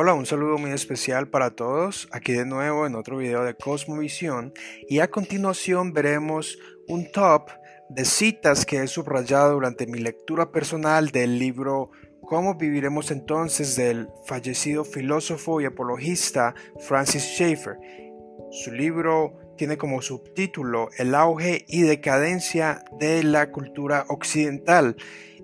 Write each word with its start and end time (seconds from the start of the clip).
Hola, 0.00 0.14
un 0.14 0.26
saludo 0.26 0.58
muy 0.58 0.70
especial 0.70 1.26
para 1.26 1.56
todos, 1.56 2.08
aquí 2.12 2.32
de 2.32 2.46
nuevo 2.46 2.86
en 2.86 2.94
otro 2.94 3.16
video 3.16 3.42
de 3.42 3.56
Cosmovisión 3.56 4.52
y 4.88 5.00
a 5.00 5.10
continuación 5.10 5.92
veremos 5.92 6.56
un 6.86 7.10
top 7.10 7.50
de 7.88 8.04
citas 8.04 8.64
que 8.64 8.80
he 8.80 8.86
subrayado 8.86 9.54
durante 9.54 9.88
mi 9.88 9.98
lectura 9.98 10.52
personal 10.52 11.08
del 11.08 11.40
libro 11.40 11.90
¿Cómo 12.20 12.54
viviremos 12.54 13.10
entonces? 13.10 13.74
del 13.74 14.08
fallecido 14.24 14.84
filósofo 14.84 15.60
y 15.60 15.64
apologista 15.64 16.54
Francis 16.78 17.24
Schaeffer. 17.24 17.76
Su 18.52 18.70
libro 18.70 19.56
tiene 19.56 19.78
como 19.78 20.00
subtítulo 20.00 20.90
El 20.96 21.12
auge 21.12 21.64
y 21.66 21.82
decadencia 21.82 22.84
de 23.00 23.24
la 23.24 23.50
cultura 23.50 24.04
occidental 24.10 24.94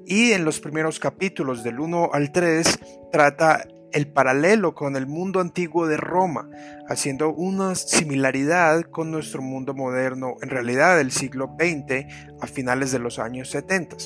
y 0.06 0.30
en 0.30 0.44
los 0.44 0.60
primeros 0.60 1.00
capítulos 1.00 1.64
del 1.64 1.80
1 1.80 2.10
al 2.12 2.30
3 2.30 2.78
trata 3.10 3.66
el 3.94 4.08
paralelo 4.08 4.74
con 4.74 4.96
el 4.96 5.06
mundo 5.06 5.40
antiguo 5.40 5.86
de 5.86 5.96
Roma, 5.96 6.50
haciendo 6.88 7.32
una 7.32 7.74
similaridad 7.74 8.82
con 8.82 9.10
nuestro 9.10 9.40
mundo 9.40 9.72
moderno, 9.72 10.34
en 10.42 10.50
realidad 10.50 10.96
del 10.96 11.12
siglo 11.12 11.56
XX 11.58 12.06
a 12.40 12.46
finales 12.46 12.90
de 12.92 12.98
los 12.98 13.18
años 13.18 13.50
70. 13.50 13.96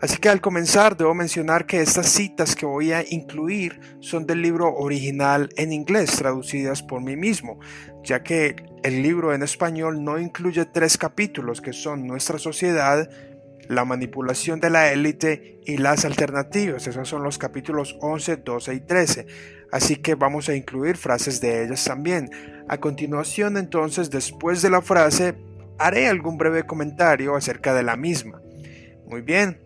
Así 0.00 0.16
que 0.18 0.28
al 0.28 0.40
comenzar 0.40 0.96
debo 0.96 1.14
mencionar 1.14 1.66
que 1.66 1.82
estas 1.82 2.08
citas 2.08 2.54
que 2.56 2.66
voy 2.66 2.92
a 2.92 3.04
incluir 3.08 3.80
son 4.00 4.26
del 4.26 4.42
libro 4.42 4.74
original 4.74 5.50
en 5.56 5.72
inglés 5.72 6.16
traducidas 6.16 6.82
por 6.82 7.02
mí 7.02 7.16
mismo, 7.16 7.58
ya 8.04 8.22
que 8.22 8.56
el 8.82 9.02
libro 9.02 9.34
en 9.34 9.42
español 9.42 10.04
no 10.04 10.18
incluye 10.18 10.64
tres 10.64 10.96
capítulos 10.96 11.60
que 11.60 11.72
son 11.72 12.06
Nuestra 12.06 12.38
sociedad, 12.38 13.10
la 13.68 13.84
manipulación 13.84 14.60
de 14.60 14.70
la 14.70 14.92
élite 14.92 15.60
y 15.66 15.76
las 15.76 16.04
alternativas. 16.04 16.86
Esos 16.86 17.08
son 17.08 17.22
los 17.22 17.38
capítulos 17.38 17.96
11, 18.00 18.36
12 18.38 18.74
y 18.74 18.80
13. 18.80 19.26
Así 19.70 19.96
que 19.96 20.14
vamos 20.14 20.48
a 20.48 20.54
incluir 20.54 20.96
frases 20.96 21.40
de 21.40 21.64
ellas 21.64 21.84
también. 21.84 22.30
A 22.68 22.78
continuación, 22.78 23.56
entonces, 23.56 24.10
después 24.10 24.62
de 24.62 24.70
la 24.70 24.80
frase, 24.80 25.34
haré 25.78 26.08
algún 26.08 26.38
breve 26.38 26.64
comentario 26.64 27.36
acerca 27.36 27.74
de 27.74 27.82
la 27.82 27.96
misma. 27.96 28.40
Muy 29.06 29.20
bien. 29.20 29.60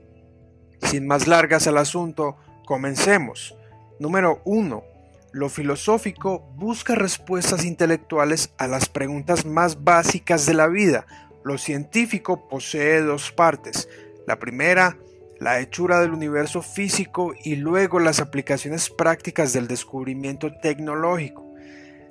Sin 0.83 1.07
más 1.07 1.29
largas 1.29 1.67
al 1.67 1.79
asunto, 1.79 2.37
comencemos. 2.67 3.57
Número 4.01 4.41
1. 4.45 4.85
Lo 5.33 5.49
filosófico 5.49 6.41
busca 6.57 6.95
respuestas 6.95 7.65
intelectuales 7.65 8.53
a 8.59 8.67
las 8.67 8.89
preguntas 8.89 9.47
más 9.47 9.83
básicas 9.83 10.45
de 10.45 10.55
la 10.55 10.67
vida, 10.67 11.07
lo 11.45 11.59
científico 11.59 12.49
posee 12.49 13.01
dos 13.01 13.33
partes. 13.33 13.89
La 14.27 14.39
primera, 14.39 14.97
la 15.41 15.61
hechura 15.61 16.01
del 16.01 16.13
universo 16.13 16.63
físico 16.63 17.35
y 17.43 17.57
luego 17.57 17.99
las 17.99 18.21
aplicaciones 18.21 18.91
prácticas 18.91 19.53
del 19.53 19.67
descubrimiento 19.67 20.53
tecnológico. 20.63 21.53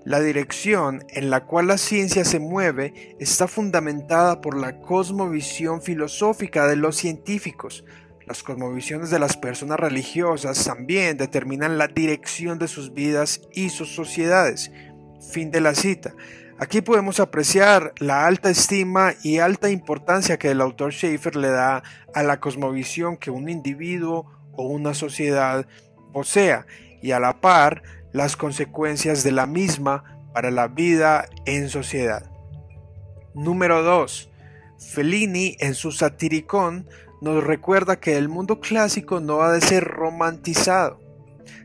La 0.04 0.20
dirección 0.20 1.06
en 1.10 1.30
la 1.30 1.46
cual 1.46 1.68
la 1.68 1.78
ciencia 1.78 2.26
se 2.26 2.40
mueve 2.40 3.16
está 3.20 3.48
fundamentada 3.48 4.42
por 4.42 4.58
la 4.58 4.80
cosmovisión 4.82 5.82
filosófica 5.82 6.68
de 6.68 6.76
los 6.76 6.98
científicos. 6.98 7.86
Las 8.26 8.44
cosmovisiones 8.44 9.12
de 9.12 9.20
las 9.20 9.38
personas 9.38 9.80
religiosas 9.80 10.66
también 10.66 11.18
determinan 11.18 11.78
la 11.78 11.88
dirección 11.88 12.58
de 12.60 12.68
sus 12.68 12.94
vidas 12.94 13.42
y 13.54 13.70
sus 13.70 13.94
sociedades. 13.94 14.72
Fin 15.32 15.52
de 15.52 15.62
la 15.62 15.76
cita. 15.76 16.16
Aquí 16.62 16.82
podemos 16.82 17.20
apreciar 17.20 17.92
la 17.98 18.28
alta 18.28 18.52
estima 18.52 19.16
y 19.24 19.40
alta 19.40 19.72
importancia 19.72 20.38
que 20.38 20.52
el 20.52 20.62
autor 20.62 20.94
Schaeffer 20.94 21.36
le 21.36 21.50
da 21.50 21.82
a 22.14 22.22
la 22.22 22.40
cosmovisión 22.40 23.18
que 23.18 23.32
un 23.32 23.50
individuo 23.50 24.28
o 24.52 24.68
una 24.68 24.94
sociedad 24.94 25.66
posea 26.14 26.68
y 27.02 27.14
a 27.14 27.20
la 27.20 27.42
par 27.42 27.82
las 28.14 28.38
consecuencias 28.38 29.24
de 29.24 29.32
la 29.32 29.48
misma 29.48 30.04
para 30.36 30.52
la 30.52 30.68
vida 30.68 31.26
en 31.48 31.68
sociedad. 31.68 32.30
Número 33.34 33.82
2. 33.82 34.30
Fellini 34.94 35.58
en 35.62 35.74
su 35.74 35.92
Satiricón 35.92 36.88
nos 37.24 37.44
recuerda 37.44 38.00
que 38.00 38.18
el 38.18 38.30
mundo 38.30 38.60
clásico 38.60 39.20
no 39.20 39.42
ha 39.42 39.52
de 39.52 39.62
ser 39.62 39.84
romantizado, 39.84 41.00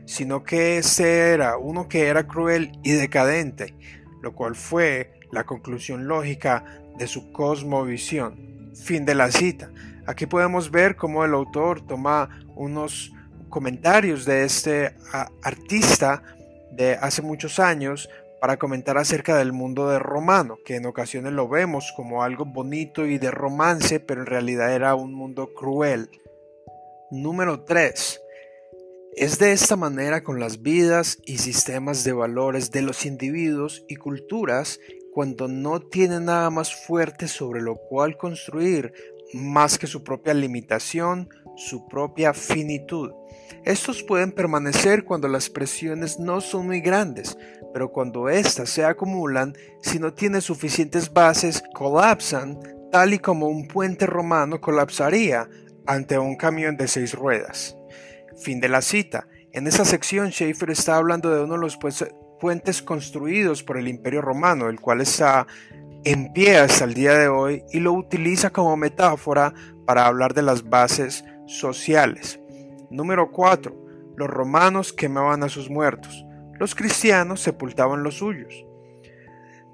sino 0.05 0.43
que 0.43 0.79
ese 0.79 1.33
era 1.33 1.59
uno 1.59 1.87
que 1.87 2.07
era 2.07 2.25
cruel 2.25 2.71
y 2.81 2.93
decadente, 2.93 3.75
lo 4.21 4.33
cual 4.33 4.55
fue 4.55 5.19
la 5.31 5.45
conclusión 5.45 6.07
lógica 6.07 6.63
de 6.97 7.07
su 7.07 7.31
cosmovisión. 7.31 8.71
Fin 8.75 9.05
de 9.05 9.15
la 9.15 9.31
cita. 9.31 9.71
Aquí 10.05 10.25
podemos 10.25 10.71
ver 10.71 10.95
cómo 10.95 11.25
el 11.25 11.33
autor 11.33 11.85
toma 11.85 12.29
unos 12.55 13.11
comentarios 13.49 14.25
de 14.25 14.43
este 14.43 14.95
artista 15.41 16.21
de 16.71 16.93
hace 16.93 17.21
muchos 17.21 17.59
años 17.59 18.09
para 18.39 18.57
comentar 18.57 18.97
acerca 18.97 19.35
del 19.37 19.51
mundo 19.51 19.89
de 19.89 19.99
romano, 19.99 20.59
que 20.63 20.75
en 20.75 20.85
ocasiones 20.85 21.33
lo 21.33 21.47
vemos 21.47 21.91
como 21.95 22.23
algo 22.23 22.45
bonito 22.45 23.05
y 23.05 23.17
de 23.17 23.31
romance, 23.31 23.99
pero 23.99 24.21
en 24.21 24.27
realidad 24.27 24.73
era 24.73 24.93
un 24.95 25.13
mundo 25.13 25.49
cruel. 25.55 26.09
Número 27.09 27.61
3. 27.61 28.21
Es 29.17 29.39
de 29.39 29.51
esta 29.51 29.75
manera 29.75 30.23
con 30.23 30.39
las 30.39 30.61
vidas 30.61 31.17
y 31.25 31.39
sistemas 31.39 32.03
de 32.03 32.13
valores 32.13 32.69
de 32.69 32.83
los 32.83 33.03
individuos 33.03 33.83
y 33.87 33.95
culturas 33.95 34.79
cuando 35.11 35.47
no 35.47 35.79
tienen 35.79 36.25
nada 36.25 36.51
más 36.51 36.85
fuerte 36.85 37.27
sobre 37.27 37.63
lo 37.63 37.77
cual 37.77 38.15
construir 38.15 38.93
más 39.33 39.79
que 39.79 39.87
su 39.87 40.03
propia 40.03 40.35
limitación, 40.35 41.29
su 41.55 41.87
propia 41.87 42.35
finitud. 42.35 43.11
Estos 43.65 44.03
pueden 44.03 44.33
permanecer 44.33 45.03
cuando 45.03 45.27
las 45.27 45.49
presiones 45.49 46.19
no 46.19 46.39
son 46.39 46.67
muy 46.67 46.81
grandes, 46.81 47.39
pero 47.73 47.91
cuando 47.91 48.29
éstas 48.29 48.69
se 48.69 48.85
acumulan, 48.85 49.55
si 49.81 49.97
no 49.97 50.13
tienen 50.13 50.41
suficientes 50.41 51.11
bases, 51.11 51.63
colapsan, 51.73 52.59
tal 52.91 53.15
y 53.15 53.17
como 53.17 53.47
un 53.47 53.67
puente 53.67 54.05
romano 54.05 54.61
colapsaría 54.61 55.49
ante 55.87 56.19
un 56.19 56.35
camión 56.35 56.77
de 56.77 56.87
seis 56.87 57.15
ruedas. 57.15 57.76
Fin 58.41 58.59
de 58.59 58.69
la 58.69 58.81
cita. 58.81 59.27
En 59.51 59.67
esa 59.67 59.85
sección 59.85 60.29
Schaeffer 60.29 60.69
está 60.69 60.97
hablando 60.97 61.33
de 61.33 61.43
uno 61.43 61.55
de 61.55 61.61
los 61.61 61.77
puentes 62.39 62.81
construidos 62.81 63.63
por 63.63 63.77
el 63.77 63.87
Imperio 63.87 64.21
Romano, 64.21 64.69
el 64.69 64.79
cual 64.79 65.01
está 65.01 65.47
en 66.03 66.31
pie 66.31 66.57
hasta 66.57 66.85
el 66.85 66.93
día 66.93 67.13
de 67.13 67.27
hoy 67.27 67.63
y 67.71 67.79
lo 67.79 67.93
utiliza 67.93 68.51
como 68.51 68.77
metáfora 68.77 69.53
para 69.85 70.05
hablar 70.05 70.33
de 70.33 70.43
las 70.43 70.69
bases 70.69 71.25
sociales. 71.47 72.39
Número 72.89 73.31
4. 73.31 73.75
Los 74.15 74.29
romanos 74.29 74.93
quemaban 74.93 75.43
a 75.43 75.49
sus 75.49 75.69
muertos. 75.69 76.25
Los 76.59 76.75
cristianos 76.75 77.41
sepultaban 77.41 78.03
los 78.03 78.15
suyos. 78.15 78.65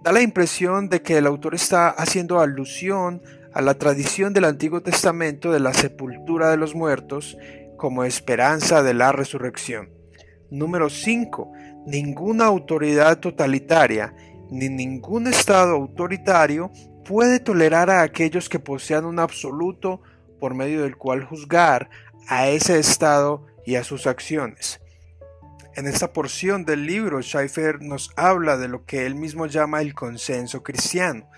Da 0.01 0.11
la 0.11 0.21
impresión 0.21 0.89
de 0.89 1.01
que 1.01 1.17
el 1.17 1.27
autor 1.27 1.55
está 1.55 1.89
haciendo 1.89 2.39
alusión 2.39 3.21
a 3.53 3.61
la 3.61 3.75
tradición 3.75 4.33
del 4.33 4.45
Antiguo 4.45 4.81
Testamento 4.81 5.51
de 5.51 5.59
la 5.59 5.73
sepultura 5.73 6.49
de 6.49 6.57
los 6.57 6.75
muertos 6.75 7.37
como 7.83 8.05
esperanza 8.05 8.81
de 8.81 8.93
la 8.93 9.11
resurrección. 9.11 9.89
Número 10.49 10.89
5. 10.89 11.51
Ninguna 11.85 12.45
autoridad 12.45 13.19
totalitaria 13.19 14.15
ni 14.49 14.69
ningún 14.69 15.27
Estado 15.27 15.75
autoritario 15.75 16.71
puede 17.05 17.41
tolerar 17.41 17.89
a 17.89 18.01
aquellos 18.03 18.47
que 18.47 18.57
posean 18.57 19.03
un 19.03 19.19
absoluto 19.19 20.01
por 20.39 20.53
medio 20.53 20.83
del 20.83 20.95
cual 20.95 21.25
juzgar 21.25 21.89
a 22.29 22.47
ese 22.47 22.79
Estado 22.79 23.47
y 23.65 23.75
a 23.75 23.83
sus 23.83 24.07
acciones. 24.07 24.79
En 25.75 25.85
esta 25.85 26.13
porción 26.13 26.63
del 26.63 26.85
libro, 26.85 27.21
Schaeffer 27.21 27.81
nos 27.81 28.11
habla 28.15 28.55
de 28.55 28.69
lo 28.69 28.85
que 28.85 29.05
él 29.05 29.15
mismo 29.15 29.45
llama 29.45 29.81
el 29.81 29.93
consenso 29.93 30.63
cristiano, 30.63 31.29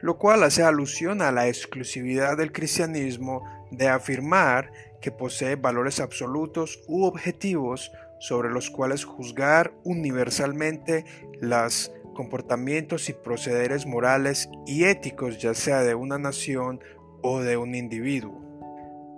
lo 0.00 0.18
cual 0.18 0.42
hace 0.42 0.62
alusión 0.62 1.22
a 1.22 1.32
la 1.32 1.48
exclusividad 1.48 2.36
del 2.36 2.52
cristianismo 2.52 3.42
de 3.70 3.88
afirmar 3.88 4.70
que 5.00 5.12
posee 5.12 5.56
valores 5.56 6.00
absolutos 6.00 6.82
u 6.86 7.04
objetivos 7.04 7.92
sobre 8.18 8.50
los 8.50 8.70
cuales 8.70 9.04
juzgar 9.04 9.72
universalmente 9.84 11.04
los 11.40 11.92
comportamientos 12.14 13.08
y 13.08 13.12
procederes 13.12 13.86
morales 13.86 14.48
y 14.66 14.84
éticos 14.84 15.38
ya 15.38 15.54
sea 15.54 15.82
de 15.82 15.94
una 15.94 16.18
nación 16.18 16.80
o 17.22 17.40
de 17.40 17.56
un 17.56 17.74
individuo. 17.74 18.42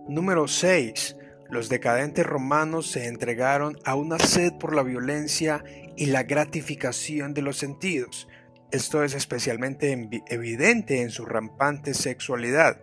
Número 0.09 0.49
6. 0.49 1.17
Los 1.51 1.69
decadentes 1.69 2.27
romanos 2.27 2.91
se 2.91 3.07
entregaron 3.07 3.79
a 3.85 3.95
una 3.95 4.19
sed 4.19 4.53
por 4.55 4.75
la 4.75 4.83
violencia 4.83 5.65
y 5.97 6.07
la 6.07 6.25
gratificación 6.25 7.33
de 7.35 7.43
los 7.43 7.57
sentidos. 7.57 8.29
Esto 8.71 9.03
es 9.03 9.15
especialmente 9.15 10.25
evidente 10.29 11.01
en 11.01 11.11
su 11.11 11.25
rampante 11.25 11.95
sexualidad. 11.95 12.81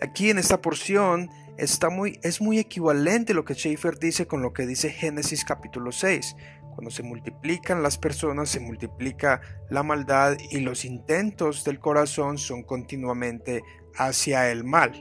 Aquí 0.00 0.30
en 0.30 0.38
esta 0.38 0.60
porción 0.60 1.30
está 1.56 1.90
muy, 1.90 2.18
es 2.22 2.40
muy 2.40 2.58
equivalente 2.58 3.34
lo 3.34 3.44
que 3.44 3.54
Schaeffer 3.54 3.98
dice 3.98 4.26
con 4.26 4.42
lo 4.42 4.52
que 4.52 4.66
dice 4.66 4.90
Génesis 4.90 5.44
capítulo 5.44 5.92
6. 5.92 6.36
Cuando 6.74 6.90
se 6.90 7.02
multiplican 7.02 7.82
las 7.82 7.98
personas, 7.98 8.48
se 8.48 8.60
multiplica 8.60 9.40
la 9.68 9.82
maldad 9.82 10.36
y 10.50 10.60
los 10.60 10.84
intentos 10.84 11.64
del 11.64 11.78
corazón 11.78 12.38
son 12.38 12.62
continuamente 12.62 13.62
hacia 13.96 14.50
el 14.50 14.64
mal. 14.64 14.92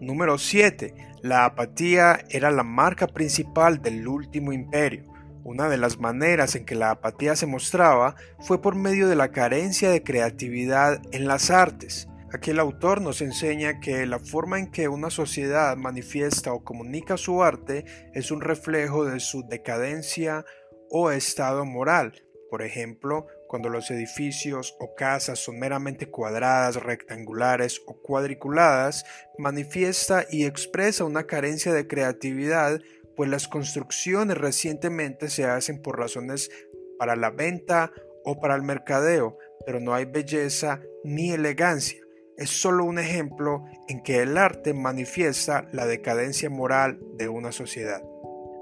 Número 0.00 0.38
7. 0.38 0.94
La 1.22 1.44
apatía 1.44 2.20
era 2.30 2.50
la 2.50 2.62
marca 2.62 3.08
principal 3.08 3.82
del 3.82 4.06
último 4.06 4.52
imperio, 4.52 5.04
Una 5.44 5.68
de 5.68 5.78
las 5.78 5.98
maneras 5.98 6.54
en 6.54 6.64
que 6.64 6.74
la 6.74 6.90
apatía 6.90 7.34
se 7.34 7.46
mostraba 7.46 8.14
fue 8.40 8.60
por 8.60 8.74
medio 8.74 9.08
de 9.08 9.16
la 9.16 9.32
carencia 9.32 9.90
de 9.90 10.02
creatividad 10.02 11.00
en 11.10 11.26
las 11.26 11.50
artes. 11.50 12.08
Aquí 12.30 12.50
el 12.50 12.60
autor 12.60 13.00
nos 13.00 13.22
enseña 13.22 13.80
que 13.80 14.04
la 14.04 14.18
forma 14.18 14.58
en 14.58 14.70
que 14.70 14.88
una 14.88 15.08
sociedad 15.08 15.74
manifiesta 15.78 16.52
o 16.52 16.62
comunica 16.62 17.16
su 17.16 17.42
arte 17.42 17.86
es 18.12 18.30
un 18.30 18.42
reflejo 18.42 19.06
de 19.06 19.18
su 19.18 19.46
decadencia 19.48 20.44
o 20.90 21.10
estado 21.10 21.64
moral. 21.64 22.22
Por 22.50 22.60
ejemplo, 22.60 23.26
cuando 23.46 23.70
los 23.70 23.90
edificios 23.90 24.76
o 24.78 24.94
casas 24.94 25.38
son 25.38 25.58
meramente 25.58 26.10
cuadradas, 26.10 26.76
rectangulares 26.76 27.80
o 27.86 28.02
cuadriculadas, 28.02 29.06
manifiesta 29.38 30.26
y 30.30 30.44
expresa 30.44 31.04
una 31.04 31.24
carencia 31.24 31.72
de 31.72 31.86
creatividad, 31.86 32.78
pues 33.16 33.30
las 33.30 33.48
construcciones 33.48 34.36
recientemente 34.36 35.30
se 35.30 35.46
hacen 35.46 35.80
por 35.80 35.98
razones 35.98 36.50
para 36.98 37.16
la 37.16 37.30
venta 37.30 37.90
o 38.24 38.38
para 38.38 38.54
el 38.54 38.62
mercadeo, 38.62 39.38
pero 39.64 39.80
no 39.80 39.94
hay 39.94 40.04
belleza 40.04 40.82
ni 41.04 41.32
elegancia. 41.32 42.07
Es 42.38 42.50
solo 42.50 42.84
un 42.84 42.98
ejemplo 42.98 43.66
en 43.88 44.02
que 44.02 44.22
el 44.22 44.38
arte 44.38 44.72
manifiesta 44.72 45.68
la 45.72 45.86
decadencia 45.86 46.48
moral 46.48 46.98
de 47.16 47.28
una 47.28 47.52
sociedad. 47.52 48.02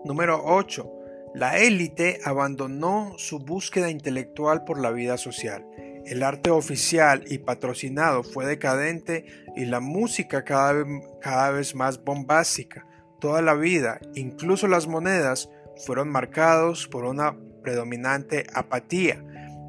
Número 0.04 0.42
8 0.44 0.96
la 1.36 1.58
élite 1.58 2.18
abandonó 2.24 3.12
su 3.18 3.38
búsqueda 3.40 3.90
intelectual 3.90 4.64
por 4.64 4.80
la 4.80 4.90
vida 4.90 5.18
social. 5.18 5.66
El 6.06 6.22
arte 6.22 6.48
oficial 6.48 7.24
y 7.26 7.36
patrocinado 7.36 8.22
fue 8.22 8.46
decadente 8.46 9.26
y 9.54 9.66
la 9.66 9.80
música 9.80 10.44
cada 10.44 10.72
vez, 10.72 10.86
cada 11.20 11.50
vez 11.50 11.74
más 11.74 12.02
bombástica. 12.02 12.86
Toda 13.20 13.42
la 13.42 13.52
vida, 13.52 14.00
incluso 14.14 14.66
las 14.66 14.86
monedas, 14.86 15.50
fueron 15.84 16.08
marcados 16.08 16.88
por 16.88 17.04
una 17.04 17.36
predominante 17.62 18.46
apatía. 18.54 19.22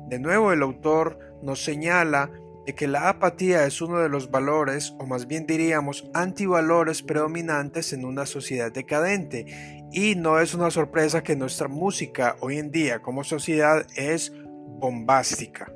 De 0.07 0.19
nuevo 0.19 0.53
el 0.53 0.61
autor 0.61 1.19
nos 1.43 1.61
señala 1.61 2.31
de 2.67 2.75
que 2.75 2.85
la 2.85 3.07
apatía 3.07 3.65
es 3.65 3.81
uno 3.81 3.99
de 3.99 4.09
los 4.09 4.29
valores, 4.29 4.93
o 4.99 5.05
más 5.05 5.25
bien 5.25 5.47
diríamos 5.47 6.03
antivalores 6.13 7.01
predominantes 7.01 7.93
en 7.93 8.03
una 8.03 8.25
sociedad 8.25 8.73
decadente, 8.73 9.87
y 9.93 10.15
no 10.15 10.41
es 10.41 10.53
una 10.53 10.69
sorpresa 10.69 11.23
que 11.23 11.37
nuestra 11.37 11.69
música 11.69 12.35
hoy 12.41 12.57
en 12.57 12.69
día 12.69 13.01
como 13.01 13.23
sociedad 13.23 13.87
es 13.95 14.33
bombástica. 14.81 15.71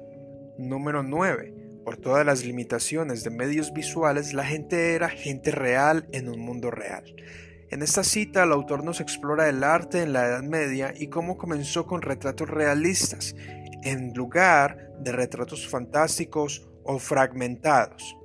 Número 0.58 1.02
9. 1.02 1.80
Por 1.86 1.96
todas 1.96 2.26
las 2.26 2.44
limitaciones 2.44 3.24
de 3.24 3.30
medios 3.30 3.72
visuales, 3.72 4.34
la 4.34 4.44
gente 4.44 4.94
era 4.94 5.08
gente 5.08 5.52
real 5.52 6.10
en 6.12 6.28
un 6.28 6.42
mundo 6.42 6.72
real. 6.72 7.06
En 7.70 7.84
esta 7.84 8.04
cita, 8.04 8.44
el 8.44 8.52
autor 8.52 8.84
nos 8.84 9.00
explora 9.00 9.48
el 9.48 9.64
arte 9.64 10.02
en 10.02 10.12
la 10.12 10.26
Edad 10.26 10.44
Media 10.44 10.94
y 10.94 11.08
cómo 11.08 11.38
comenzó 11.38 11.86
con 11.86 12.02
retratos 12.02 12.50
realistas, 12.50 13.34
en 13.84 14.14
lugar 14.14 14.92
de 15.00 15.14
retratos 15.14 15.70
fantásticos 15.70 16.68
o 16.84 17.00
fragmentados. 17.00 18.18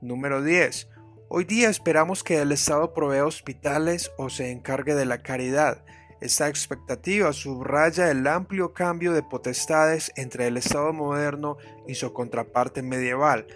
Número 0.00 0.42
10. 0.42 0.88
Hoy 1.28 1.44
día 1.44 1.70
esperamos 1.70 2.22
que 2.22 2.40
el 2.40 2.52
Estado 2.52 2.92
provea 2.92 3.24
hospitales 3.24 4.12
o 4.18 4.28
se 4.28 4.50
encargue 4.50 4.94
de 4.94 5.06
la 5.06 5.22
caridad. 5.22 5.84
Esta 6.20 6.48
expectativa 6.48 7.32
subraya 7.32 8.10
el 8.10 8.26
amplio 8.26 8.74
cambio 8.74 9.12
de 9.12 9.22
potestades 9.22 10.12
entre 10.16 10.46
el 10.46 10.56
Estado 10.56 10.92
moderno 10.92 11.56
y 11.88 11.94
su 11.94 12.12
contraparte 12.12 12.82
medieval, 12.82 13.46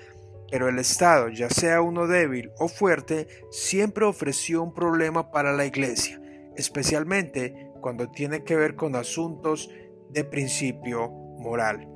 pero 0.51 0.69
el 0.69 0.79
Estado, 0.79 1.29
ya 1.29 1.51
sea 1.51 1.81
uno 1.81 2.07
débil 2.07 2.51
o 2.59 2.69
fuerte, 2.69 3.29
siempre 3.51 4.05
ofreció 4.05 4.63
un 4.63 4.75
problema 4.75 5.31
para 5.31 5.53
la 5.53 5.67
Iglesia, 5.67 6.21
especialmente 6.57 7.71
cuando 7.81 8.11
tiene 8.11 8.43
que 8.43 8.57
ver 8.57 8.75
con 8.75 8.97
asuntos 8.97 9.71
de 10.11 10.25
principio 10.25 11.09
moral. 11.09 11.96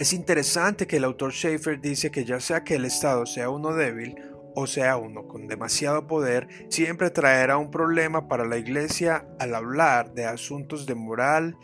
Es 0.00 0.14
interesante 0.14 0.86
que 0.86 0.96
el 0.96 1.04
autor 1.04 1.30
Schaeffer 1.30 1.78
dice 1.78 2.10
que 2.10 2.24
ya 2.24 2.40
sea 2.40 2.64
que 2.64 2.76
el 2.76 2.86
Estado 2.86 3.26
sea 3.26 3.50
uno 3.50 3.74
débil 3.74 4.14
o 4.54 4.66
sea 4.66 4.96
uno 4.96 5.28
con 5.28 5.46
demasiado 5.46 6.06
poder, 6.06 6.48
siempre 6.70 7.10
traerá 7.10 7.58
un 7.58 7.70
problema 7.70 8.26
para 8.26 8.46
la 8.46 8.56
Iglesia 8.56 9.26
al 9.38 9.54
hablar 9.54 10.14
de 10.14 10.24
asuntos 10.24 10.86
de 10.86 10.94
moral 10.94 11.58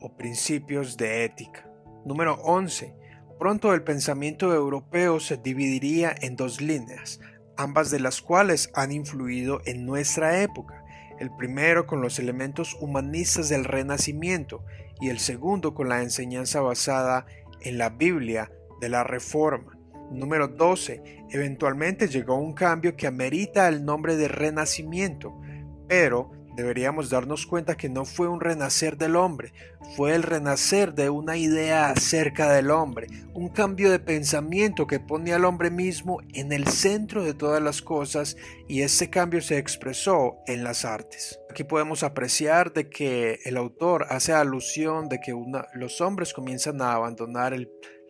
o 0.00 0.16
principios 0.16 0.96
de 0.96 1.24
ética. 1.24 1.70
Número 2.04 2.34
11. 2.42 2.92
Pronto 3.38 3.72
el 3.72 3.84
pensamiento 3.84 4.52
europeo 4.52 5.20
se 5.20 5.36
dividiría 5.36 6.12
en 6.20 6.34
dos 6.34 6.60
líneas, 6.60 7.20
ambas 7.56 7.92
de 7.92 8.00
las 8.00 8.20
cuales 8.20 8.68
han 8.74 8.90
influido 8.90 9.60
en 9.64 9.86
nuestra 9.86 10.42
época. 10.42 10.82
El 11.20 11.30
primero 11.36 11.86
con 11.86 12.02
los 12.02 12.18
elementos 12.18 12.74
humanistas 12.80 13.48
del 13.48 13.64
Renacimiento 13.64 14.64
y 15.00 15.10
el 15.10 15.20
segundo 15.20 15.72
con 15.72 15.88
la 15.88 16.02
enseñanza 16.02 16.60
basada 16.60 17.26
en 17.28 17.45
en 17.60 17.78
la 17.78 17.90
Biblia 17.90 18.50
de 18.80 18.88
la 18.88 19.04
Reforma. 19.04 19.76
Número 20.10 20.48
12. 20.48 21.24
Eventualmente 21.30 22.08
llegó 22.08 22.36
un 22.36 22.52
cambio 22.52 22.96
que 22.96 23.06
amerita 23.06 23.68
el 23.68 23.84
nombre 23.84 24.16
de 24.16 24.28
renacimiento, 24.28 25.40
pero 25.88 26.30
deberíamos 26.56 27.10
darnos 27.10 27.46
cuenta 27.46 27.76
que 27.76 27.88
no 27.88 28.04
fue 28.04 28.28
un 28.28 28.40
renacer 28.40 28.96
del 28.96 29.14
hombre, 29.14 29.52
fue 29.94 30.14
el 30.14 30.22
renacer 30.22 30.94
de 30.94 31.10
una 31.10 31.36
idea 31.36 31.90
acerca 31.90 32.52
del 32.52 32.70
hombre, 32.70 33.08
un 33.34 33.50
cambio 33.50 33.90
de 33.90 33.98
pensamiento 33.98 34.86
que 34.86 34.98
pone 34.98 35.34
al 35.34 35.44
hombre 35.44 35.70
mismo 35.70 36.18
en 36.32 36.52
el 36.52 36.66
centro 36.66 37.22
de 37.22 37.34
todas 37.34 37.62
las 37.62 37.82
cosas 37.82 38.36
y 38.68 38.80
ese 38.82 39.10
cambio 39.10 39.42
se 39.42 39.58
expresó 39.58 40.38
en 40.46 40.64
las 40.64 40.84
artes. 40.84 41.38
Aquí 41.50 41.64
podemos 41.64 42.02
apreciar 42.02 42.72
de 42.72 42.88
que 42.88 43.38
el 43.44 43.56
autor 43.56 44.06
hace 44.08 44.32
alusión 44.32 45.08
de 45.08 45.20
que 45.20 45.34
los 45.74 46.00
hombres 46.00 46.32
comienzan 46.32 46.80
a 46.80 46.94
abandonar 46.94 47.54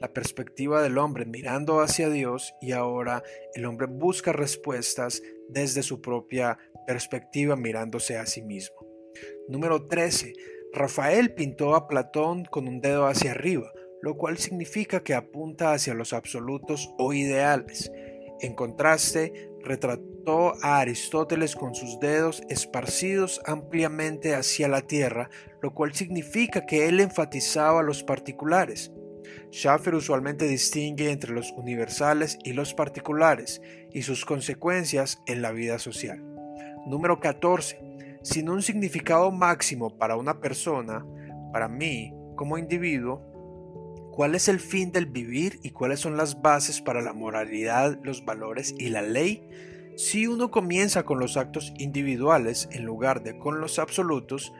la 0.00 0.12
perspectiva 0.12 0.82
del 0.82 0.98
hombre 0.98 1.24
mirando 1.24 1.80
hacia 1.80 2.08
Dios 2.08 2.54
y 2.60 2.72
ahora 2.72 3.22
el 3.54 3.64
hombre 3.64 3.86
busca 3.86 4.32
respuestas 4.32 5.22
desde 5.48 5.82
su 5.82 6.00
propia 6.00 6.58
perspectiva 6.86 7.56
mirándose 7.56 8.16
a 8.16 8.26
sí 8.26 8.42
mismo. 8.42 8.76
Número 9.48 9.86
13. 9.86 10.32
Rafael 10.72 11.34
pintó 11.34 11.74
a 11.74 11.88
Platón 11.88 12.44
con 12.44 12.68
un 12.68 12.80
dedo 12.80 13.06
hacia 13.06 13.32
arriba, 13.32 13.70
lo 14.02 14.16
cual 14.16 14.38
significa 14.38 15.02
que 15.02 15.14
apunta 15.14 15.72
hacia 15.72 15.94
los 15.94 16.12
absolutos 16.12 16.90
o 16.98 17.12
ideales. 17.12 17.90
En 18.40 18.54
contraste, 18.54 19.50
retrató 19.62 20.54
a 20.62 20.78
Aristóteles 20.78 21.56
con 21.56 21.74
sus 21.74 21.98
dedos 22.00 22.42
esparcidos 22.48 23.40
ampliamente 23.46 24.34
hacia 24.34 24.68
la 24.68 24.82
tierra, 24.82 25.30
lo 25.62 25.72
cual 25.72 25.94
significa 25.94 26.66
que 26.66 26.88
él 26.88 27.00
enfatizaba 27.00 27.82
los 27.82 28.02
particulares. 28.02 28.92
Schaffer 29.50 29.94
usualmente 29.94 30.46
distingue 30.46 31.10
entre 31.10 31.32
los 31.32 31.50
universales 31.52 32.38
y 32.44 32.52
los 32.52 32.74
particulares 32.74 33.62
y 33.92 34.02
sus 34.02 34.24
consecuencias 34.24 35.22
en 35.26 35.42
la 35.42 35.52
vida 35.52 35.78
social. 35.78 36.35
Número 36.86 37.18
14. 37.18 38.20
Sin 38.22 38.48
un 38.48 38.62
significado 38.62 39.32
máximo 39.32 39.98
para 39.98 40.16
una 40.16 40.40
persona, 40.40 41.04
para 41.52 41.66
mí, 41.66 42.14
como 42.36 42.58
individuo, 42.58 43.22
¿cuál 44.12 44.36
es 44.36 44.46
el 44.46 44.60
fin 44.60 44.92
del 44.92 45.06
vivir 45.06 45.58
y 45.64 45.70
cuáles 45.70 45.98
son 45.98 46.16
las 46.16 46.40
bases 46.42 46.80
para 46.80 47.02
la 47.02 47.12
moralidad, 47.12 47.98
los 48.04 48.24
valores 48.24 48.72
y 48.78 48.90
la 48.90 49.02
ley? 49.02 49.48
Si 49.96 50.28
uno 50.28 50.52
comienza 50.52 51.02
con 51.02 51.18
los 51.18 51.36
actos 51.36 51.72
individuales 51.76 52.68
en 52.70 52.84
lugar 52.84 53.24
de 53.24 53.36
con 53.36 53.60
los 53.60 53.80
absolutos, 53.80 54.52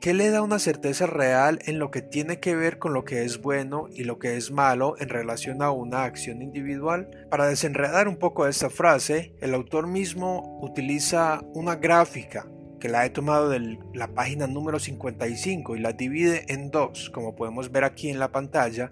¿Qué 0.00 0.14
le 0.14 0.30
da 0.30 0.40
una 0.40 0.58
certeza 0.58 1.06
real 1.06 1.58
en 1.66 1.78
lo 1.78 1.90
que 1.90 2.00
tiene 2.00 2.40
que 2.40 2.56
ver 2.56 2.78
con 2.78 2.94
lo 2.94 3.04
que 3.04 3.22
es 3.22 3.42
bueno 3.42 3.88
y 3.92 4.04
lo 4.04 4.18
que 4.18 4.38
es 4.38 4.50
malo 4.50 4.94
en 4.98 5.10
relación 5.10 5.60
a 5.60 5.72
una 5.72 6.04
acción 6.04 6.40
individual? 6.40 7.10
Para 7.30 7.46
desenredar 7.46 8.08
un 8.08 8.16
poco 8.16 8.46
esta 8.46 8.70
frase, 8.70 9.34
el 9.42 9.52
autor 9.52 9.86
mismo 9.86 10.58
utiliza 10.62 11.42
una 11.52 11.76
gráfica 11.76 12.46
que 12.80 12.88
la 12.88 13.04
he 13.04 13.10
tomado 13.10 13.50
de 13.50 13.78
la 13.92 14.08
página 14.14 14.46
número 14.46 14.78
55 14.78 15.76
y 15.76 15.80
la 15.80 15.92
divide 15.92 16.46
en 16.48 16.70
dos, 16.70 17.10
como 17.10 17.36
podemos 17.36 17.70
ver 17.70 17.84
aquí 17.84 18.08
en 18.08 18.18
la 18.18 18.32
pantalla. 18.32 18.90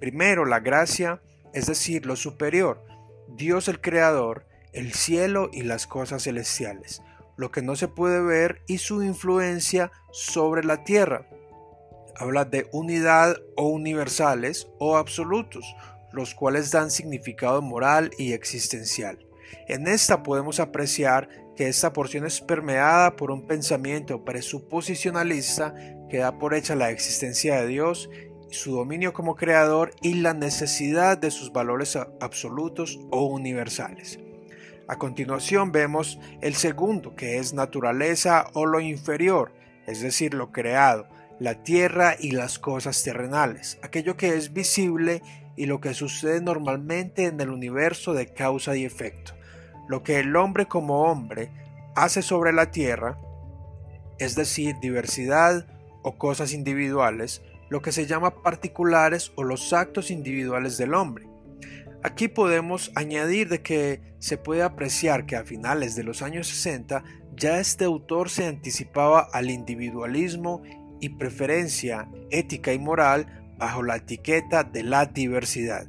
Primero, 0.00 0.44
la 0.44 0.58
gracia, 0.58 1.22
es 1.54 1.66
decir, 1.66 2.04
lo 2.04 2.16
superior, 2.16 2.84
Dios 3.28 3.68
el 3.68 3.80
Creador, 3.80 4.44
el 4.72 4.92
cielo 4.92 5.50
y 5.52 5.62
las 5.62 5.86
cosas 5.86 6.24
celestiales 6.24 7.00
lo 7.38 7.50
que 7.52 7.62
no 7.62 7.76
se 7.76 7.88
puede 7.88 8.20
ver 8.20 8.62
y 8.66 8.78
su 8.78 9.02
influencia 9.02 9.90
sobre 10.10 10.64
la 10.64 10.84
Tierra. 10.84 11.26
Habla 12.16 12.44
de 12.44 12.68
unidad 12.72 13.36
o 13.56 13.68
universales 13.68 14.68
o 14.78 14.96
absolutos, 14.96 15.64
los 16.12 16.34
cuales 16.34 16.72
dan 16.72 16.90
significado 16.90 17.62
moral 17.62 18.10
y 18.18 18.32
existencial. 18.32 19.24
En 19.68 19.86
esta 19.86 20.24
podemos 20.24 20.58
apreciar 20.58 21.28
que 21.56 21.68
esta 21.68 21.92
porción 21.92 22.26
es 22.26 22.40
permeada 22.40 23.14
por 23.14 23.30
un 23.30 23.46
pensamiento 23.46 24.24
presuposicionalista 24.24 25.74
que 26.10 26.18
da 26.18 26.38
por 26.38 26.54
hecha 26.54 26.74
la 26.74 26.90
existencia 26.90 27.60
de 27.60 27.68
Dios, 27.68 28.10
su 28.50 28.72
dominio 28.72 29.12
como 29.12 29.36
creador 29.36 29.92
y 30.02 30.14
la 30.14 30.34
necesidad 30.34 31.16
de 31.18 31.30
sus 31.30 31.52
valores 31.52 31.96
absolutos 32.20 32.98
o 33.10 33.26
universales. 33.26 34.18
A 34.88 34.96
continuación 34.96 35.70
vemos 35.70 36.18
el 36.40 36.54
segundo, 36.54 37.14
que 37.14 37.36
es 37.36 37.52
naturaleza 37.52 38.46
o 38.54 38.64
lo 38.64 38.80
inferior, 38.80 39.52
es 39.86 40.00
decir, 40.00 40.32
lo 40.32 40.50
creado, 40.50 41.06
la 41.38 41.62
tierra 41.62 42.16
y 42.18 42.30
las 42.30 42.58
cosas 42.58 43.02
terrenales, 43.02 43.78
aquello 43.82 44.16
que 44.16 44.34
es 44.34 44.54
visible 44.54 45.22
y 45.56 45.66
lo 45.66 45.82
que 45.82 45.92
sucede 45.92 46.40
normalmente 46.40 47.26
en 47.26 47.38
el 47.38 47.50
universo 47.50 48.14
de 48.14 48.32
causa 48.32 48.76
y 48.76 48.86
efecto. 48.86 49.34
Lo 49.88 50.02
que 50.02 50.20
el 50.20 50.34
hombre 50.36 50.66
como 50.66 51.02
hombre 51.02 51.50
hace 51.94 52.22
sobre 52.22 52.54
la 52.54 52.70
tierra, 52.70 53.18
es 54.18 54.36
decir, 54.36 54.76
diversidad 54.80 55.66
o 56.02 56.16
cosas 56.16 56.54
individuales, 56.54 57.42
lo 57.68 57.82
que 57.82 57.92
se 57.92 58.06
llama 58.06 58.42
particulares 58.42 59.32
o 59.36 59.44
los 59.44 59.74
actos 59.74 60.10
individuales 60.10 60.78
del 60.78 60.94
hombre. 60.94 61.27
Aquí 62.02 62.28
podemos 62.28 62.92
añadir 62.94 63.48
de 63.48 63.60
que 63.60 64.00
se 64.18 64.38
puede 64.38 64.62
apreciar 64.62 65.26
que 65.26 65.34
a 65.34 65.44
finales 65.44 65.96
de 65.96 66.04
los 66.04 66.22
años 66.22 66.46
60 66.46 67.02
ya 67.34 67.58
este 67.58 67.84
autor 67.84 68.30
se 68.30 68.46
anticipaba 68.46 69.28
al 69.32 69.50
individualismo 69.50 70.62
y 71.00 71.10
preferencia 71.10 72.08
ética 72.30 72.72
y 72.72 72.78
moral 72.78 73.54
bajo 73.58 73.82
la 73.82 73.96
etiqueta 73.96 74.62
de 74.62 74.84
la 74.84 75.06
diversidad. 75.06 75.88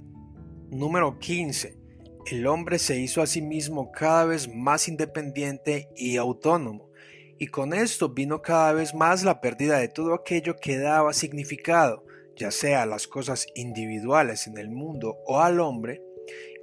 Número 0.72 1.20
15. 1.20 1.78
El 2.26 2.48
hombre 2.48 2.80
se 2.80 3.00
hizo 3.00 3.22
a 3.22 3.28
sí 3.28 3.42
mismo 3.42 3.92
cada 3.92 4.26
vez 4.26 4.54
más 4.54 4.88
independiente 4.88 5.90
y 5.96 6.18
autónomo, 6.18 6.90
y 7.38 7.48
con 7.48 7.74
esto 7.74 8.10
vino 8.10 8.42
cada 8.42 8.74
vez 8.74 8.94
más 8.94 9.24
la 9.24 9.42
pérdida 9.42 9.78
de 9.78 9.88
todo 9.88 10.14
aquello 10.14 10.56
que 10.56 10.78
daba 10.78 11.14
significado, 11.14 12.04
ya 12.40 12.52
sea 12.52 12.84
a 12.84 12.86
las 12.86 13.08
cosas 13.08 13.48
individuales 13.54 14.48
en 14.48 14.58
el 14.58 14.70
mundo 14.70 15.18
o 15.26 15.42
al 15.42 15.60
hombre. 15.60 16.02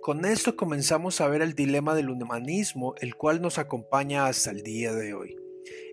Con 0.01 0.25
esto 0.25 0.57
comenzamos 0.57 1.21
a 1.21 1.29
ver 1.29 1.43
el 1.43 1.55
dilema 1.55 1.95
del 1.95 2.09
humanismo, 2.09 2.95
el 3.01 3.15
cual 3.15 3.43
nos 3.43 3.59
acompaña 3.59 4.27
hasta 4.27 4.51
el 4.51 4.63
día 4.63 4.93
de 4.93 5.15
hoy. 5.15 5.37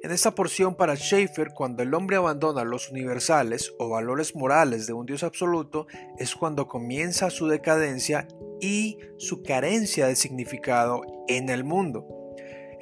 En 0.04 0.12
esta 0.12 0.36
porción 0.36 0.76
para 0.76 0.96
Schaeffer, 0.96 1.50
cuando 1.54 1.84
el 1.84 1.94
hombre 1.94 2.18
abandona 2.18 2.64
los 2.64 2.90
universales 2.92 3.74
o 3.80 3.90
valores 3.90 4.36
morales 4.36 4.86
de 4.88 4.94
un 4.94 5.06
Dios 5.06 5.24
absoluto, 5.24 5.88
es 6.18 6.36
cuando 6.36 6.68
comienza 6.68 7.30
su 7.30 7.48
decadencia 7.48 8.28
y 8.62 9.00
su 9.18 9.44
carencia 9.44 10.08
de 10.08 10.16
significado 10.16 11.02
en 11.28 11.50
el 11.50 11.64
mundo. 11.64 12.06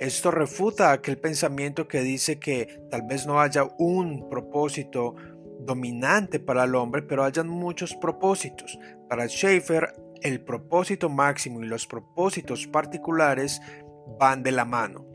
Esto 0.01 0.31
refuta 0.31 0.91
aquel 0.91 1.19
pensamiento 1.19 1.87
que 1.87 2.01
dice 2.01 2.39
que 2.39 2.81
tal 2.89 3.03
vez 3.03 3.27
no 3.27 3.39
haya 3.39 3.67
un 3.77 4.27
propósito 4.29 5.13
dominante 5.65 6.39
para 6.39 6.63
el 6.63 6.75
hombre, 6.75 7.01
pero 7.01 7.23
hayan 7.23 7.47
muchos 7.47 7.95
propósitos. 7.95 8.77
Para 9.09 9.27
Schaeffer, 9.27 9.93
el 10.21 10.43
propósito 10.43 11.09
máximo 11.09 11.61
y 11.61 11.67
los 11.67 11.87
propósitos 11.87 12.67
particulares 12.67 13.61
van 14.19 14.43
de 14.43 14.51
la 14.51 14.65
mano. 14.65 15.05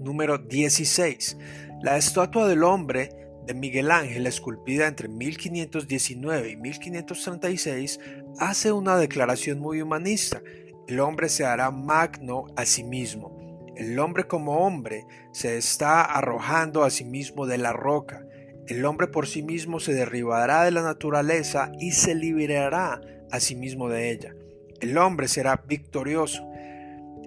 Número 0.00 0.38
16. 0.38 1.38
La 1.82 1.96
estatua 1.96 2.46
del 2.46 2.62
hombre 2.64 3.10
de 3.46 3.54
Miguel 3.54 3.90
Ángel, 3.90 4.26
esculpida 4.26 4.86
entre 4.86 5.08
1519 5.08 6.50
y 6.50 6.56
1536, 6.56 7.98
hace 8.38 8.72
una 8.72 8.96
declaración 8.96 9.58
muy 9.60 9.82
humanista. 9.82 10.42
El 10.86 11.00
hombre 11.00 11.28
se 11.28 11.44
hará 11.44 11.70
magno 11.70 12.46
a 12.56 12.64
sí 12.64 12.84
mismo. 12.84 13.64
El 13.76 13.98
hombre 13.98 14.24
como 14.24 14.58
hombre 14.58 15.06
se 15.32 15.56
está 15.56 16.02
arrojando 16.02 16.84
a 16.84 16.90
sí 16.90 17.04
mismo 17.04 17.46
de 17.46 17.58
la 17.58 17.72
roca. 17.72 18.24
El 18.68 18.84
hombre 18.84 19.08
por 19.08 19.26
sí 19.26 19.42
mismo 19.42 19.80
se 19.80 19.92
derribará 19.92 20.64
de 20.64 20.70
la 20.70 20.82
naturaleza 20.82 21.72
y 21.80 21.92
se 21.92 22.14
liberará 22.14 23.00
a 23.30 23.40
sí 23.40 23.56
mismo 23.56 23.88
de 23.88 24.10
ella. 24.10 24.34
El 24.80 24.96
hombre 24.98 25.26
será 25.28 25.64
victorioso. 25.66 26.46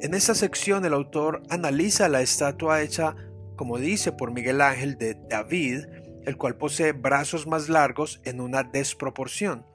En 0.02 0.14
esta 0.14 0.36
sección 0.36 0.86
el 0.86 0.94
autor 0.94 1.44
analiza 1.50 2.10
la 2.10 2.22
estatua 2.22 2.82
hecha, 2.82 3.16
como 3.56 3.78
dice, 3.78 4.12
por 4.12 4.32
Miguel 4.32 4.62
Ángel 4.62 4.98
de 4.98 5.18
David, 5.30 5.86
el 6.26 6.38
cual 6.38 6.56
posee 6.56 6.92
brazos 6.94 7.48
más 7.48 7.70
largos 7.70 8.22
en 8.24 8.42
una 8.42 8.64
desproporción. 8.64 9.66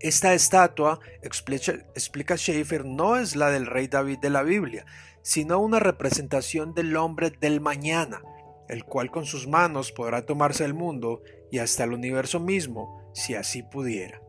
Esta 0.00 0.32
estatua, 0.32 0.98
explica, 1.22 2.36
Schaeffer, 2.36 2.86
no 2.86 3.16
es 3.16 3.36
la 3.36 3.50
del 3.50 3.66
rey 3.66 3.86
David 3.86 4.18
de 4.20 4.30
la 4.30 4.42
Biblia, 4.42 4.86
sino 5.22 5.60
una 5.60 5.78
representación 5.78 6.74
del 6.74 6.96
hombre 6.96 7.30
del 7.38 7.60
mañana, 7.60 8.22
el 8.70 8.84
cual 8.84 9.10
con 9.10 9.24
sus 9.24 9.48
manos 9.48 9.90
podrá 9.90 10.24
tomarse 10.24 10.64
el 10.64 10.74
mundo 10.74 11.22
y 11.50 11.58
hasta 11.58 11.84
el 11.84 11.92
universo 11.92 12.38
mismo, 12.38 13.10
si 13.12 13.34
así 13.34 13.64
pudiera. 13.64 14.22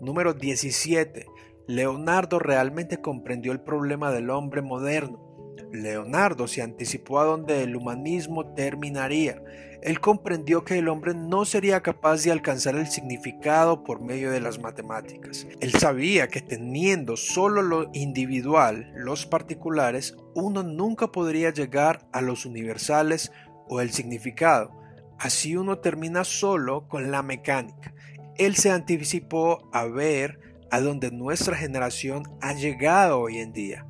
Número 0.00 0.34
17. 0.34 1.26
Leonardo 1.66 2.38
realmente 2.38 3.00
comprendió 3.00 3.52
el 3.52 3.60
problema 3.60 4.12
del 4.12 4.30
hombre 4.30 4.62
moderno. 4.62 5.29
Leonardo 5.72 6.48
se 6.48 6.62
anticipó 6.62 7.20
a 7.20 7.24
donde 7.24 7.62
el 7.62 7.76
humanismo 7.76 8.54
terminaría. 8.54 9.42
Él 9.82 10.00
comprendió 10.00 10.64
que 10.64 10.78
el 10.78 10.88
hombre 10.88 11.14
no 11.14 11.44
sería 11.44 11.82
capaz 11.82 12.22
de 12.22 12.32
alcanzar 12.32 12.76
el 12.76 12.86
significado 12.88 13.82
por 13.82 14.02
medio 14.02 14.30
de 14.30 14.40
las 14.40 14.58
matemáticas. 14.58 15.46
Él 15.60 15.72
sabía 15.72 16.28
que 16.28 16.42
teniendo 16.42 17.16
solo 17.16 17.62
lo 17.62 17.90
individual, 17.94 18.92
los 18.94 19.24
particulares, 19.24 20.16
uno 20.34 20.62
nunca 20.62 21.10
podría 21.12 21.50
llegar 21.50 22.06
a 22.12 22.20
los 22.20 22.44
universales 22.44 23.32
o 23.68 23.80
el 23.80 23.90
significado. 23.90 24.70
Así 25.18 25.56
uno 25.56 25.78
termina 25.78 26.24
solo 26.24 26.86
con 26.88 27.10
la 27.10 27.22
mecánica. 27.22 27.94
Él 28.36 28.56
se 28.56 28.70
anticipó 28.70 29.68
a 29.72 29.84
ver 29.84 30.40
a 30.70 30.80
donde 30.80 31.10
nuestra 31.10 31.56
generación 31.56 32.22
ha 32.40 32.52
llegado 32.52 33.20
hoy 33.20 33.38
en 33.38 33.52
día. 33.52 33.86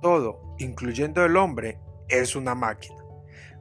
Todo, 0.00 0.56
incluyendo 0.58 1.24
el 1.24 1.36
hombre, 1.36 1.78
es 2.08 2.36
una 2.36 2.54
máquina. 2.54 2.96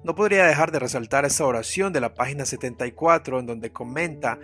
No 0.04 0.13
podría 0.13 0.46
dejar 0.46 0.72
de 0.72 0.80
resaltar 0.80 1.25
esta 1.25 1.46
oración 1.46 1.92
de 1.92 2.01
la 2.01 2.13
página 2.13 2.46
74 2.46 3.39
en 3.39 3.46
donde 3.48 3.72
comenta 3.72 4.38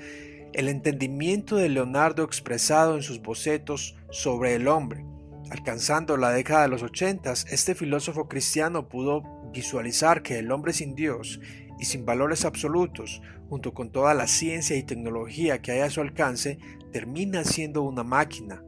el 0.53 0.67
entendimiento 0.69 1.55
de 1.55 1.69
Leonardo 1.69 2.23
expresado 2.23 2.95
en 2.95 3.03
sus 3.03 3.21
bocetos 3.21 3.95
sobre 4.09 4.55
el 4.55 4.67
hombre. 4.67 5.05
Alcanzando 5.51 6.17
la 6.17 6.31
década 6.31 6.63
de 6.63 6.69
los 6.69 6.81
80, 6.81 7.33
este 7.51 7.75
filósofo 7.75 8.27
cristiano 8.27 8.87
pudo 8.89 9.23
visualizar 9.53 10.23
que 10.23 10.39
el 10.39 10.51
hombre 10.51 10.73
sin 10.73 10.95
Dios 10.95 11.39
y 11.79 11.85
sin 11.85 12.05
valores 12.05 12.45
absolutos, 12.45 13.21
junto 13.49 13.73
con 13.73 13.91
toda 13.91 14.13
la 14.13 14.27
ciencia 14.27 14.77
y 14.77 14.83
tecnología 14.83 15.61
que 15.61 15.73
hay 15.73 15.79
a 15.81 15.89
su 15.89 16.01
alcance, 16.01 16.57
termina 16.91 17.43
siendo 17.43 17.83
una 17.83 18.03
máquina. 18.03 18.63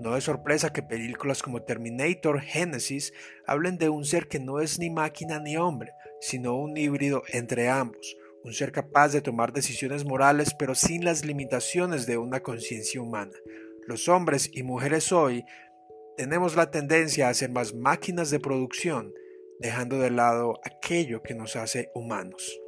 No 0.00 0.16
es 0.16 0.24
sorpresa 0.24 0.72
que 0.72 0.82
películas 0.82 1.42
como 1.42 1.62
Terminator 1.62 2.40
Genesis 2.40 3.12
hablen 3.46 3.76
de 3.76 3.90
un 3.90 4.06
ser 4.06 4.28
que 4.28 4.40
no 4.40 4.60
es 4.60 4.78
ni 4.78 4.88
máquina 4.88 5.40
ni 5.40 5.58
hombre, 5.58 5.92
sino 6.22 6.56
un 6.56 6.74
híbrido 6.78 7.22
entre 7.34 7.68
ambos, 7.68 8.16
un 8.42 8.54
ser 8.54 8.72
capaz 8.72 9.12
de 9.12 9.20
tomar 9.20 9.52
decisiones 9.52 10.06
morales 10.06 10.54
pero 10.58 10.74
sin 10.74 11.04
las 11.04 11.26
limitaciones 11.26 12.06
de 12.06 12.16
una 12.16 12.40
conciencia 12.40 12.98
humana. 13.02 13.34
Los 13.86 14.08
hombres 14.08 14.50
y 14.54 14.62
mujeres 14.62 15.12
hoy 15.12 15.44
tenemos 16.16 16.56
la 16.56 16.70
tendencia 16.70 17.28
a 17.28 17.34
ser 17.34 17.50
más 17.50 17.74
máquinas 17.74 18.30
de 18.30 18.40
producción, 18.40 19.12
dejando 19.58 19.98
de 19.98 20.10
lado 20.10 20.60
aquello 20.64 21.22
que 21.22 21.34
nos 21.34 21.56
hace 21.56 21.90
humanos. 21.94 22.58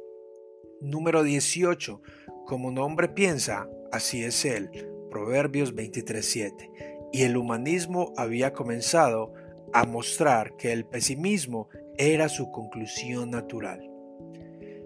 Número 0.81 1.23
18. 1.23 1.99
Como 2.45 2.67
un 2.67 2.77
hombre 2.77 3.07
piensa, 3.07 3.67
así 3.91 4.23
es 4.23 4.45
él. 4.45 4.69
Proverbios 5.09 5.73
23.7. 5.73 6.92
Y 7.13 7.23
el 7.23 7.37
humanismo 7.37 8.11
había 8.17 8.51
comenzado 8.51 9.33
a 9.71 9.85
mostrar 9.85 10.57
que 10.57 10.73
el 10.73 10.85
pesimismo 10.85 11.69
era 11.97 12.27
su 12.27 12.51
conclusión 12.51 13.31
natural. 13.31 13.89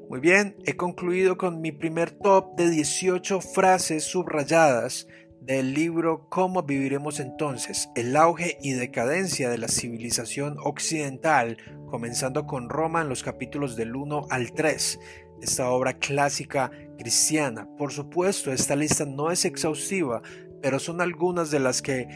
Muy 0.09 0.19
bien, 0.19 0.55
he 0.65 0.75
concluido 0.75 1.37
con 1.37 1.59
mi 1.61 1.71
primer 1.71 2.11
top 2.11 2.55
de 2.55 2.69
18 2.69 3.41
frases 3.41 4.03
subrayadas 4.03 5.07
del 5.41 5.73
libro 5.73 6.27
Cómo 6.29 6.63
viviremos 6.63 7.19
entonces, 7.21 7.89
el 7.95 8.15
auge 8.15 8.57
y 8.61 8.73
decadencia 8.73 9.49
de 9.49 9.57
la 9.57 9.69
civilización 9.69 10.57
occidental, 10.63 11.57
comenzando 11.89 12.45
con 12.45 12.69
Roma 12.69 13.01
en 13.01 13.09
los 13.09 13.23
capítulos 13.23 13.77
del 13.77 13.95
1 13.95 14.27
al 14.29 14.51
3, 14.51 14.99
esta 15.41 15.69
obra 15.69 15.93
clásica 15.93 16.71
cristiana. 16.97 17.69
Por 17.77 17.91
supuesto, 17.91 18.51
esta 18.51 18.75
lista 18.75 19.05
no 19.05 19.31
es 19.31 19.45
exhaustiva, 19.45 20.21
pero 20.61 20.79
son 20.79 21.01
algunas 21.01 21.51
de 21.51 21.59
las 21.59 21.81
que 21.81 22.07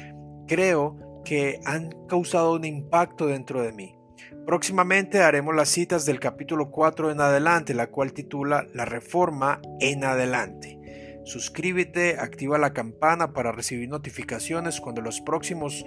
creo 0.48 0.98
que 1.24 1.60
han 1.66 1.92
causado 2.08 2.54
un 2.54 2.66
impacto 2.66 3.28
dentro 3.28 3.62
de 3.62 3.72
mí. 3.72 3.96
Próximamente 4.46 5.22
haremos 5.22 5.56
las 5.56 5.70
citas 5.70 6.06
del 6.06 6.20
capítulo 6.20 6.72
4 6.72 7.12
en 7.12 7.22
adelante, 7.22 7.74
la 7.74 7.88
cual 7.88 8.14
titula 8.14 8.66
La 8.74 8.86
Reforma 8.86 9.62
en 9.80 10.04
adelante. 10.04 10.80
Suscríbete, 11.24 12.18
activa 12.20 12.58
la 12.58 12.74
campana 12.74 13.34
para 13.34 13.52
recibir 13.52 13.88
notificaciones 13.88 14.82
cuando 14.82 15.02
los 15.02 15.22
próximos 15.22 15.86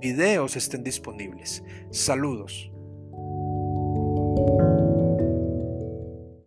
videos 0.00 0.56
estén 0.56 0.84
disponibles. 0.84 1.64
Saludos. 1.90 2.73